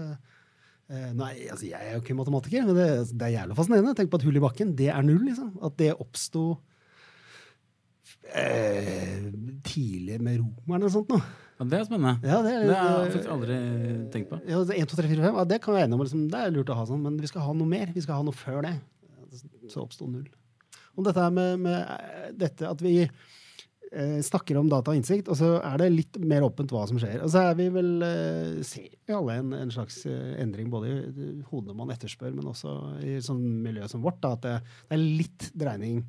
eh, 0.87 1.09
nei, 1.17 1.33
altså 1.51 1.67
Jeg 1.67 1.79
er 1.83 1.97
jo 1.97 2.01
ikke 2.03 2.15
matematiker, 2.17 2.63
men 2.69 2.77
det, 2.79 2.87
det 3.11 3.27
er 3.27 3.35
jævlig 3.41 3.57
fascinerende. 3.59 3.95
Tenk 3.99 4.11
på 4.13 4.21
at 4.21 4.25
hull 4.29 4.39
i 4.39 4.43
bakken, 4.45 4.71
det 4.79 4.87
er 4.93 5.03
null. 5.03 5.21
liksom. 5.27 5.51
At 5.67 5.75
det 5.81 5.91
oppsto 5.99 6.45
eh, 8.33 9.29
tidlig 9.67 10.19
med 10.23 10.39
romerne 10.41 10.87
og 10.87 10.93
sånt 10.95 11.11
noe. 11.11 11.21
Ja, 11.59 11.65
det 11.67 11.79
er 11.81 11.87
spennende. 11.89 12.13
Ja, 12.23 12.37
det, 12.45 12.53
Det 12.69 12.75
har 12.77 13.01
jeg 13.03 13.11
faktisk 13.17 13.31
aldri 13.35 13.55
tenkt 14.13 14.29
på. 14.31 14.39
ja, 14.47 14.61
1, 14.63 14.87
2, 14.93 14.95
3, 15.01 15.09
4, 15.11 15.23
5, 15.27 15.39
ja, 15.41 15.43
det 15.49 15.57
kan 15.63 15.75
vi 15.75 15.81
enige 15.83 15.97
om. 15.97 16.03
Liksom, 16.05 16.21
det 16.31 16.39
er 16.45 16.53
lurt 16.55 16.71
å 16.71 16.77
ha 16.79 16.85
sånn, 16.87 17.01
men 17.03 17.17
vi 17.19 17.27
skal 17.27 17.43
ha 17.43 17.55
noe 17.59 17.67
mer. 17.67 17.91
Vi 17.91 18.03
skal 18.05 18.21
ha 18.21 18.23
noe 18.23 18.37
før 18.37 18.63
det. 18.63 18.77
Så 19.69 19.83
oppsto 19.83 20.07
null. 20.07 20.29
Om 20.95 21.03
dette 21.05 21.25
med, 21.35 21.59
med 21.67 21.75
eh, 21.83 22.31
dette 22.39 22.67
at 22.69 22.79
vi 22.83 22.95
snakker 24.21 24.57
om 24.59 24.69
data 24.69 24.91
og 24.91 24.99
innsikt, 24.99 25.29
og 25.31 25.37
så 25.39 25.55
er 25.65 25.77
det 25.81 25.87
litt 25.93 26.17
mer 26.21 26.45
åpent 26.45 26.69
hva 26.69 26.83
som 26.89 26.99
skjer. 27.01 27.23
Og 27.25 27.31
så 27.33 27.41
er 27.49 27.55
vi 27.57 27.69
vel 27.73 28.03
eh, 28.05 28.59
ser 28.65 28.89
vi 28.93 29.15
alle 29.17 29.39
en, 29.41 29.53
en 29.57 29.71
slags 29.73 30.03
eh, 30.05 30.35
endring 30.43 30.69
både 30.69 30.91
i 30.91 31.29
hodene 31.49 31.73
man 31.77 31.89
etterspør, 31.95 32.35
men 32.37 32.51
også 32.51 32.75
i 33.01 33.17
sånn 33.25 33.41
miljø 33.65 33.87
som 33.89 34.03
vårt. 34.05 34.21
Da, 34.21 34.35
at 34.37 34.45
det, 34.45 34.57
det 34.89 34.99
er 34.99 35.07
litt 35.23 35.49
dreining 35.57 36.03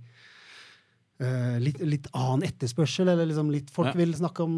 Uh, 1.20 1.58
litt, 1.60 1.76
litt 1.84 2.06
annen 2.16 2.46
etterspørsel, 2.46 3.10
eller 3.12 3.26
liksom 3.28 3.50
litt 3.52 3.68
Folk 3.68 3.90
Ja. 3.90 3.98
vil 3.98 4.14
snakke 4.16 4.40
om 4.40 4.54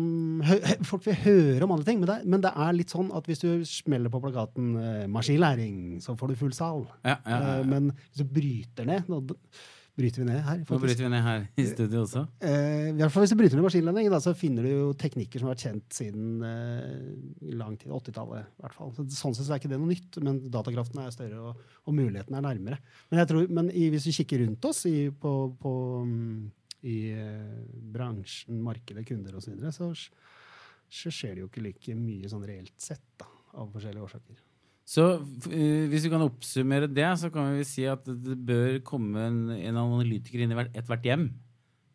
hø, 0.46 0.60
Folk 0.86 1.02
vil 1.08 1.16
høre 1.24 1.66
om 1.66 1.72
andre 1.74 1.88
ting, 1.88 1.98
men 1.98 2.06
det, 2.06 2.18
men 2.30 2.44
det 2.44 2.52
er 2.54 2.76
litt 2.76 2.92
sånn 2.94 3.08
at 3.18 3.26
hvis 3.26 3.42
du 3.42 3.64
smeller 3.66 4.12
på 4.14 4.20
plakaten 4.22 4.76
uh, 4.78 5.08
'maskinlæring', 5.10 5.98
så 6.04 6.14
får 6.14 6.30
du 6.30 6.36
full 6.38 6.54
sal. 6.54 6.84
Ja, 7.02 7.16
ja. 7.26 7.40
Eh, 7.58 7.66
men 7.66 7.90
hvis 7.90 8.22
du 8.22 8.30
bryter 8.30 8.86
ned 8.86 9.10
bryter 9.98 10.22
vi 10.22 10.26
ned 10.28 10.40
her. 10.46 10.62
Nå 10.68 10.78
bryter 10.80 11.04
vi 11.04 11.10
ned 11.12 11.24
her 11.24 11.44
i 11.60 11.66
studio 11.68 12.02
også. 12.06 12.24
Eh, 12.44 12.88
i 12.90 12.96
hvert 12.96 13.12
fall 13.12 13.26
Hvis 13.26 13.34
du 13.34 13.38
bryter 13.40 13.58
ned 13.58 13.66
maskinlanding, 13.66 14.08
så 14.24 14.32
finner 14.38 14.66
du 14.66 14.70
jo 14.70 14.86
teknikker 14.98 15.42
som 15.42 15.50
har 15.50 15.56
vært 15.56 15.66
kjent 15.66 15.98
siden 15.98 16.46
eh, 16.48 17.52
lang 17.58 17.76
tid, 17.80 17.92
80-tallet 17.92 18.48
i 18.48 18.64
hvert 18.64 18.78
fall. 18.78 18.94
Så, 18.96 19.06
sånn 19.18 19.36
sett 19.36 19.48
så 19.48 19.56
er 19.56 19.62
ikke 19.62 19.72
det 19.72 19.80
noe 19.82 19.92
nytt, 19.92 20.18
men 20.24 20.40
datakraften 20.52 21.02
er 21.04 21.14
større, 21.14 21.52
og, 21.52 21.78
og 21.84 21.98
mulighetene 21.98 22.40
er 22.40 22.48
nærmere. 22.48 22.80
Men, 23.10 23.22
jeg 23.22 23.32
tror, 23.32 23.48
men 23.60 23.70
i, 23.72 23.86
hvis 23.92 24.08
vi 24.08 24.16
kikker 24.20 24.44
rundt 24.46 24.70
oss 24.70 24.84
i, 24.90 24.96
på, 25.12 25.34
på, 25.60 25.74
mm, 26.08 26.38
i 26.88 26.98
eh, 27.16 27.58
bransjen, 27.96 28.62
markedet, 28.64 29.04
kunder 29.08 29.36
osv., 29.36 29.52
så, 29.52 29.56
videre, 29.56 29.76
så 29.76 29.92
så 30.92 31.12
skjer 31.12 31.36
det 31.36 31.44
jo 31.44 31.48
ikke 31.48 31.64
like 31.64 31.94
mye 31.96 32.28
sånn 32.28 32.44
reelt 32.44 32.74
sett, 32.80 33.04
da, 33.20 33.28
av 33.56 33.70
forskjellige 33.72 34.04
årsaker. 34.04 34.40
Så 34.84 35.04
eh, 35.52 35.86
hvis 35.88 36.04
vi 36.06 36.10
kan 36.10 36.24
oppsummere 36.24 36.88
det, 36.90 37.06
så 37.20 37.30
kan 37.32 37.52
vi 37.56 37.64
si 37.68 37.84
at 37.88 38.02
det 38.06 38.34
bør 38.46 38.80
komme 38.86 39.22
en, 39.28 39.40
en 39.54 39.78
analytiker 39.78 40.42
inn 40.42 40.52
i 40.54 40.58
hvert- 40.58 40.74
ethvert 40.76 41.06
hjem 41.06 41.28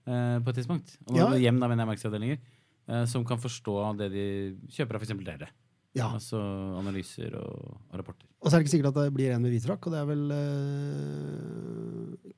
uh, 0.07 0.37
på 0.39 0.49
et 0.53 0.59
tidspunkt. 0.61 0.95
Og 1.11 1.17
Ja. 1.19 1.27
hjem, 1.35 1.59
da 1.59 1.67
mener 1.67 1.83
jeg 1.83 1.91
markedsavdelinger. 1.91 2.37
Uh, 2.87 3.03
som 3.11 3.25
kan 3.27 3.41
forstå 3.43 3.75
det 3.99 4.11
de 4.13 4.25
kjøper 4.71 4.95
av 4.95 5.03
f.eks. 5.03 5.17
dere. 5.27 5.49
Ja. 5.97 6.07
Altså 6.13 6.39
analyser 6.79 7.35
og, 7.35 7.81
og 7.89 7.99
rapporter. 7.99 8.27
Og 8.39 8.47
så 8.47 8.55
er 8.55 8.61
det 8.61 8.67
ikke 8.67 8.75
sikkert 8.77 8.93
at 8.93 9.01
det 9.03 9.13
blir 9.17 9.33
en 9.33 9.41
med 9.43 9.51
hvit 9.51 9.65
frakk, 9.67 9.87
og 9.89 9.93
det 9.95 9.99
er 9.99 10.07
vel 10.07 10.23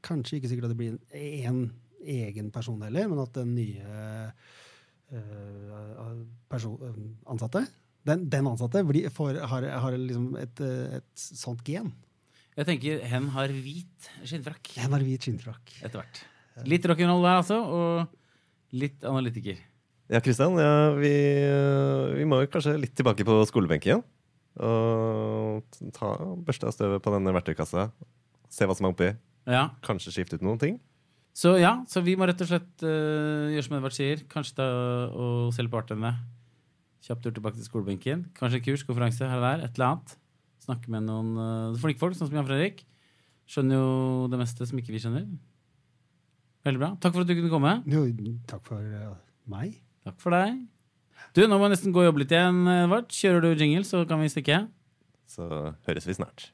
kanskje 0.05 0.39
ikke 0.39 0.49
sikkert 0.49 0.69
at 0.69 0.73
det 0.73 0.79
blir 0.79 0.95
en, 0.95 1.01
en 1.13 1.59
egen 2.07 2.49
person 2.55 2.81
heller, 2.81 3.09
men 3.11 3.19
at 3.19 3.35
den 3.35 3.51
nye 3.57 4.31
person, 6.49 6.79
ansatte 7.27 7.65
den, 8.07 8.27
den 8.31 8.47
ansatte 8.47 8.83
blir, 8.87 9.09
får, 9.13 9.41
har, 9.51 9.65
har 9.83 9.97
liksom 9.97 10.31
et, 10.39 10.61
eh, 10.63 10.99
et 10.99 11.23
sånt 11.23 11.63
gen. 11.67 11.91
Jeg 12.59 12.67
tenker 12.67 13.03
hen 13.07 13.29
har 13.31 13.51
hvit 13.53 14.07
skinnfrakk 14.27 14.71
Hen 14.81 14.95
har 14.95 15.03
hvit 15.05 15.23
skinnfrakk. 15.23 15.73
etter 15.79 16.01
hvert. 16.01 16.21
Litt 16.67 16.87
rock'n'roll 16.89 17.23
der, 17.23 17.39
altså, 17.39 17.59
og 17.63 18.75
litt 18.75 19.05
analytiker. 19.07 19.59
Ja, 20.09 20.19
Kristian, 20.25 20.57
ja, 20.59 20.89
vi, 20.97 21.11
øh, 21.45 22.17
vi 22.17 22.25
må 22.27 22.41
kanskje 22.49 22.79
litt 22.81 22.95
tilbake 22.97 23.23
på 23.27 23.37
skolebenken 23.47 23.91
igjen. 23.91 24.05
Og 24.59 25.79
ta, 25.95 26.09
børste 26.43 26.67
av 26.67 26.75
støvet 26.75 27.03
på 27.05 27.13
denne 27.13 27.31
verktøykassa. 27.35 27.91
Se 28.51 28.67
hva 28.67 28.75
som 28.75 28.89
er 28.89 28.95
oppi. 28.95 29.09
Ja, 29.49 29.69
Kanskje 29.85 30.11
skifte 30.13 30.39
ut 30.39 30.43
noen 30.43 30.59
ting. 30.61 30.79
Så 31.37 31.53
ja, 31.61 31.77
så 31.87 32.01
vi 32.03 32.17
må 32.19 32.27
rett 32.27 32.41
og 32.43 32.49
slett 32.49 32.83
uh, 32.83 33.47
gjøre 33.53 33.63
som 33.63 33.77
Edvard 33.77 33.95
sier. 33.95 34.25
Kanskje 34.31 34.57
ta 34.57 34.67
og 35.13 35.53
selge 35.55 35.71
partene. 35.71 36.11
Kjapp 37.05 37.21
tur 37.23 37.35
tilbake 37.35 37.59
til 37.59 37.67
skolebenken. 37.67 38.25
Kanskje 38.37 38.61
kurs, 38.65 38.83
konferanse 38.87 39.27
her 39.27 39.39
og 39.39 39.45
der. 39.45 39.63
Et 39.67 39.77
eller 39.77 39.87
annet. 39.93 40.15
Snakke 40.65 40.91
med 40.91 41.05
noen 41.07 41.31
uh, 41.39 41.77
flinke 41.79 42.01
folk, 42.01 42.17
sånn 42.17 42.29
som 42.29 42.35
Jan 42.39 42.47
Fredrik. 42.47 42.83
Skjønner 43.49 43.79
jo 43.79 43.93
det 44.29 44.41
meste 44.41 44.67
som 44.67 44.81
ikke 44.81 44.93
vi 44.93 45.01
skjønner. 45.01 45.29
Veldig 46.67 46.81
bra. 46.81 46.91
Takk 46.99 47.15
for 47.15 47.23
at 47.23 47.31
du 47.31 47.37
kunne 47.37 47.53
komme. 47.53 47.77
Jo, 47.89 48.03
takk 48.51 48.67
for 48.67 48.83
uh, 48.83 49.15
meg. 49.49 49.79
Takk 50.05 50.19
for 50.21 50.35
deg. 50.35 50.59
Du, 51.35 51.43
nå 51.47 51.55
må 51.55 51.69
jeg 51.69 51.77
nesten 51.77 51.95
gå 51.95 52.03
og 52.03 52.09
jobbe 52.09 52.23
litt 52.25 52.35
igjen, 52.35 52.61
Edvard. 52.75 53.09
Kjører 53.15 53.47
du 53.47 53.51
jingle, 53.53 53.87
så 53.87 54.03
kan 54.09 54.21
vi 54.21 54.31
stikke. 54.31 54.63
Så 55.29 55.47
høres 55.87 56.07
vi 56.09 56.19
snart. 56.19 56.49